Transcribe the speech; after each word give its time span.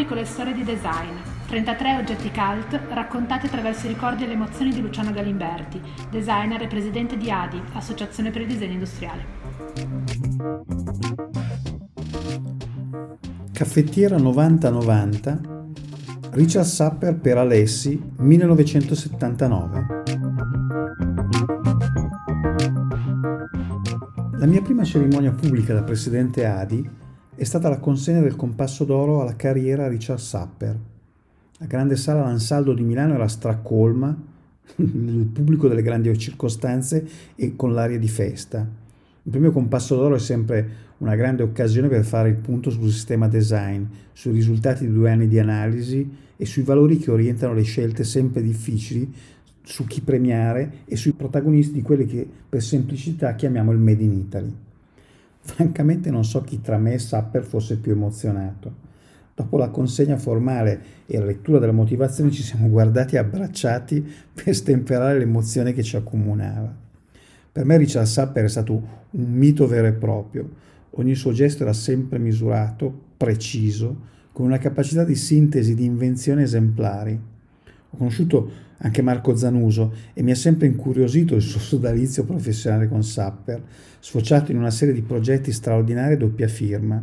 piccole 0.00 0.24
storie 0.24 0.54
di 0.54 0.64
design, 0.64 1.14
33 1.46 1.96
oggetti 1.96 2.30
cult 2.30 2.80
raccontati 2.88 3.44
attraverso 3.44 3.84
i 3.84 3.90
ricordi 3.90 4.24
e 4.24 4.28
le 4.28 4.32
emozioni 4.32 4.72
di 4.72 4.80
Luciano 4.80 5.12
Galimberti, 5.12 5.78
designer 6.10 6.62
e 6.62 6.68
presidente 6.68 7.18
di 7.18 7.30
ADI, 7.30 7.60
Associazione 7.74 8.30
per 8.30 8.40
il 8.40 8.46
Disegno 8.46 8.72
Industriale. 8.72 9.24
Caffettiera 13.52 14.16
9090 14.16 15.40
Richard 16.30 16.64
Sapper 16.64 17.18
per 17.18 17.36
Alessi 17.36 18.02
1979 18.16 19.86
La 24.38 24.46
mia 24.46 24.62
prima 24.62 24.82
cerimonia 24.82 25.32
pubblica 25.32 25.74
da 25.74 25.82
presidente 25.82 26.46
ADI 26.46 26.99
è 27.40 27.44
stata 27.44 27.70
la 27.70 27.78
consegna 27.78 28.20
del 28.20 28.36
compasso 28.36 28.84
d'oro 28.84 29.22
alla 29.22 29.34
carriera 29.34 29.88
Richard 29.88 30.18
Sapper. 30.18 30.78
La 31.56 31.64
grande 31.64 31.96
sala 31.96 32.20
Lansaldo 32.20 32.74
di 32.74 32.82
Milano 32.82 33.14
era 33.14 33.28
stracolma, 33.28 34.14
il 34.76 35.30
pubblico 35.32 35.66
delle 35.66 35.80
grandi 35.80 36.14
circostanze 36.18 37.02
e 37.36 37.56
con 37.56 37.72
l'aria 37.72 37.98
di 37.98 38.08
festa. 38.08 38.58
Il 38.58 39.30
premio 39.30 39.52
compasso 39.52 39.96
d'oro 39.96 40.16
è 40.16 40.18
sempre 40.18 40.68
una 40.98 41.16
grande 41.16 41.42
occasione 41.42 41.88
per 41.88 42.04
fare 42.04 42.28
il 42.28 42.36
punto 42.36 42.68
sul 42.68 42.90
sistema 42.90 43.26
design, 43.26 43.84
sui 44.12 44.32
risultati 44.32 44.86
di 44.86 44.92
due 44.92 45.10
anni 45.10 45.26
di 45.26 45.38
analisi 45.38 46.14
e 46.36 46.44
sui 46.44 46.62
valori 46.62 46.98
che 46.98 47.10
orientano 47.10 47.54
le 47.54 47.62
scelte 47.62 48.04
sempre 48.04 48.42
difficili 48.42 49.10
su 49.62 49.86
chi 49.86 50.02
premiare 50.02 50.80
e 50.84 50.94
sui 50.94 51.12
protagonisti 51.12 51.72
di 51.72 51.80
quelli 51.80 52.04
che 52.04 52.28
per 52.50 52.62
semplicità 52.62 53.34
chiamiamo 53.34 53.72
il 53.72 53.78
Made 53.78 54.02
in 54.02 54.12
Italy. 54.12 54.54
Francamente 55.40 56.10
non 56.10 56.24
so 56.24 56.42
chi 56.42 56.60
tra 56.60 56.78
me 56.78 56.94
e 56.94 56.98
Sapper 56.98 57.42
fosse 57.42 57.76
più 57.78 57.92
emozionato. 57.92 58.88
Dopo 59.34 59.56
la 59.56 59.70
consegna 59.70 60.18
formale 60.18 60.80
e 61.06 61.18
la 61.18 61.24
lettura 61.24 61.58
della 61.58 61.72
motivazione 61.72 62.30
ci 62.30 62.42
siamo 62.42 62.68
guardati 62.68 63.16
abbracciati 63.16 64.06
per 64.34 64.54
stemperare 64.54 65.18
l'emozione 65.18 65.72
che 65.72 65.82
ci 65.82 65.96
accomunava. 65.96 66.72
Per 67.52 67.64
me 67.64 67.76
Richard 67.78 68.06
Sapper 68.06 68.44
è 68.44 68.48
stato 68.48 68.72
un 69.10 69.32
mito 69.32 69.66
vero 69.66 69.86
e 69.86 69.92
proprio. 69.92 70.48
Ogni 70.90 71.14
suo 71.14 71.32
gesto 71.32 71.62
era 71.62 71.72
sempre 71.72 72.18
misurato, 72.18 72.92
preciso, 73.16 74.08
con 74.32 74.46
una 74.46 74.58
capacità 74.58 75.04
di 75.04 75.14
sintesi, 75.14 75.74
di 75.74 75.84
invenzione 75.84 76.42
esemplari. 76.42 77.18
Ho 77.90 77.96
conosciuto 77.96 78.68
anche 78.78 79.02
Marco 79.02 79.36
Zanuso 79.36 79.92
e 80.12 80.22
mi 80.22 80.30
ha 80.30 80.36
sempre 80.36 80.66
incuriosito 80.66 81.34
il 81.34 81.42
suo 81.42 81.60
sodalizio 81.60 82.24
professionale 82.24 82.88
con 82.88 83.02
Sapper, 83.02 83.62
sfociato 83.98 84.50
in 84.50 84.58
una 84.58 84.70
serie 84.70 84.94
di 84.94 85.02
progetti 85.02 85.52
straordinari 85.52 86.14
a 86.14 86.18
doppia 86.18 86.48
firma. 86.48 87.02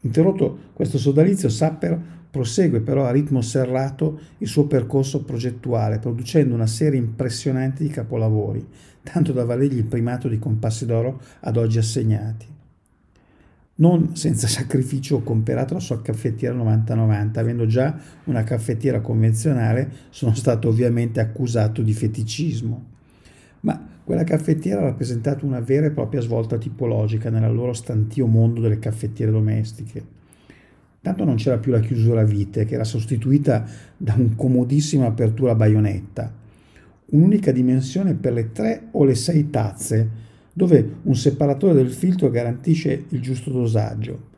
Interrotto 0.00 0.58
questo 0.72 0.98
sodalizio, 0.98 1.48
Sapper 1.48 2.14
prosegue 2.30 2.80
però 2.80 3.04
a 3.04 3.10
ritmo 3.10 3.40
serrato 3.40 4.20
il 4.38 4.48
suo 4.48 4.66
percorso 4.66 5.22
progettuale, 5.22 5.98
producendo 5.98 6.54
una 6.54 6.66
serie 6.66 6.98
impressionante 6.98 7.82
di 7.82 7.88
capolavori, 7.88 8.66
tanto 9.02 9.32
da 9.32 9.44
valergli 9.44 9.78
il 9.78 9.84
primato 9.84 10.28
di 10.28 10.38
compassi 10.38 10.84
d'oro 10.84 11.20
ad 11.40 11.56
oggi 11.56 11.78
assegnati 11.78 12.54
non 13.76 14.16
senza 14.16 14.46
sacrificio 14.48 15.16
ho 15.16 15.22
comperato 15.22 15.74
la 15.74 15.80
sua 15.80 16.00
caffettiera 16.00 16.54
9090, 16.54 17.40
avendo 17.40 17.66
già 17.66 17.98
una 18.24 18.44
caffettiera 18.44 19.00
convenzionale 19.00 19.90
sono 20.10 20.34
stato 20.34 20.68
ovviamente 20.68 21.20
accusato 21.20 21.82
di 21.82 21.92
feticismo. 21.92 22.94
Ma 23.60 23.94
quella 24.04 24.24
caffettiera 24.24 24.80
ha 24.80 24.84
rappresentato 24.84 25.44
una 25.44 25.60
vera 25.60 25.86
e 25.86 25.90
propria 25.90 26.20
svolta 26.20 26.58
tipologica 26.58 27.28
nell'allora 27.28 27.74
stantio 27.74 28.26
mondo 28.26 28.60
delle 28.60 28.78
caffettiere 28.78 29.32
domestiche. 29.32 30.14
Tanto 31.00 31.24
non 31.24 31.36
c'era 31.36 31.58
più 31.58 31.72
la 31.72 31.80
chiusura 31.80 32.20
a 32.20 32.24
vite, 32.24 32.64
che 32.64 32.74
era 32.74 32.84
sostituita 32.84 33.64
da 33.96 34.14
un 34.16 34.34
comodissima 34.36 35.06
apertura 35.06 35.52
a 35.52 35.54
baionetta, 35.56 36.32
un'unica 37.06 37.52
dimensione 37.52 38.14
per 38.14 38.32
le 38.32 38.52
tre 38.52 38.88
o 38.92 39.04
le 39.04 39.14
sei 39.14 39.50
tazze, 39.50 40.10
dove 40.56 40.90
un 41.02 41.14
separatore 41.14 41.74
del 41.74 41.90
filtro 41.90 42.30
garantisce 42.30 43.04
il 43.08 43.20
giusto 43.20 43.50
dosaggio. 43.50 44.28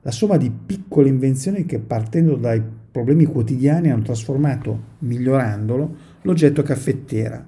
La 0.00 0.10
somma 0.10 0.38
di 0.38 0.50
piccole 0.50 1.10
invenzioni 1.10 1.66
che 1.66 1.78
partendo 1.78 2.36
dai 2.36 2.62
problemi 2.90 3.26
quotidiani 3.26 3.90
hanno 3.90 4.00
trasformato, 4.00 4.84
migliorandolo, 5.00 5.96
l'oggetto 6.22 6.62
caffettiera. 6.62 7.46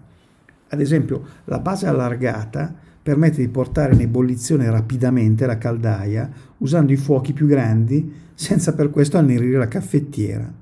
Ad 0.68 0.78
esempio, 0.78 1.22
la 1.46 1.58
base 1.58 1.86
allargata 1.86 2.74
permette 3.02 3.40
di 3.40 3.48
portare 3.48 3.94
in 3.94 4.02
ebollizione 4.02 4.70
rapidamente 4.70 5.46
la 5.46 5.56
caldaia 5.56 6.30
usando 6.58 6.92
i 6.92 6.96
fuochi 6.96 7.32
più 7.32 7.46
grandi 7.46 8.12
senza 8.34 8.74
per 8.74 8.90
questo 8.90 9.16
annerire 9.16 9.56
la 9.56 9.68
caffettiera. 9.68 10.52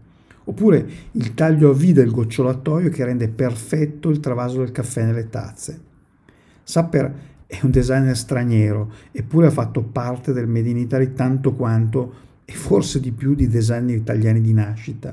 Oppure 0.44 0.88
il 1.10 1.34
taglio 1.34 1.70
a 1.70 1.74
V 1.74 1.82
del 1.90 2.12
gocciolatoio 2.12 2.90
che 2.90 3.04
rende 3.04 3.28
perfetto 3.28 4.08
il 4.08 4.20
travaso 4.20 4.58
del 4.58 4.70
caffè 4.70 5.04
nelle 5.04 5.28
tazze. 5.28 5.80
Sapper 6.62 7.28
è 7.50 7.58
un 7.64 7.72
designer 7.72 8.16
straniero, 8.16 8.92
eppure 9.10 9.48
ha 9.48 9.50
fatto 9.50 9.82
parte 9.82 10.32
del 10.32 10.46
Made 10.46 10.68
in 10.68 10.76
Italy 10.76 11.12
tanto 11.14 11.54
quanto 11.54 12.14
e 12.44 12.52
forse 12.52 13.00
di 13.00 13.10
più 13.10 13.34
di 13.34 13.48
designer 13.48 13.96
italiani 13.96 14.40
di 14.40 14.52
nascita. 14.52 15.12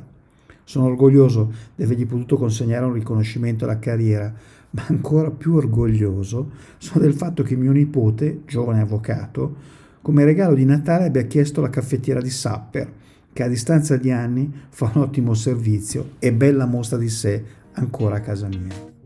Sono 0.64 0.86
orgoglioso 0.86 1.52
di 1.74 1.82
avergli 1.82 2.06
potuto 2.06 2.38
consegnare 2.38 2.86
un 2.86 2.94
riconoscimento 2.94 3.64
alla 3.64 3.80
carriera, 3.80 4.32
ma 4.70 4.86
ancora 4.88 5.32
più 5.32 5.56
orgoglioso 5.56 6.52
sono 6.78 7.04
del 7.04 7.16
fatto 7.16 7.42
che 7.42 7.56
mio 7.56 7.72
nipote, 7.72 8.42
giovane 8.46 8.82
avvocato, 8.82 9.56
come 10.04 10.24
regalo 10.24 10.54
di 10.54 10.64
Natale 10.64 11.06
abbia 11.06 11.24
chiesto 11.24 11.60
la 11.60 11.72
caffettiera 11.72 12.22
di 12.22 12.30
Sapper, 12.30 12.94
che 13.34 13.44
a 13.44 13.48
distanza 13.48 13.98
di 13.98 14.12
anni 14.12 14.52
fa 14.70 14.92
un 14.94 15.02
ottimo 15.02 15.34
servizio 15.34 16.12
e 16.20 16.32
bella 16.32 16.68
mostra 16.68 17.00
di 17.00 17.10
sé 17.10 17.44
ancora 17.74 18.18
a 18.18 18.22
casa 18.22 18.48
mia. 18.48 18.97